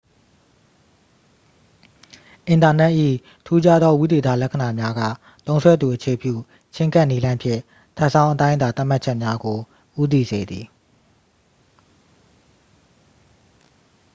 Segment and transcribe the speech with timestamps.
[2.47, 2.93] အင်တာနက်၏
[3.45, 5.01] ထူးခြားသော ဝိသေသလက္ခဏာများက
[5.45, 6.33] သုံးစွဲသူအခြေပြု
[6.75, 7.61] ချဉ်းကပ်နည်းလမ်းဖြင့်
[7.97, 9.57] ထပ်ဆောင်းအတိုင်းအတာ သတ်မှတ်ချက်များကို
[10.01, 10.65] ဦးတည်စေသည်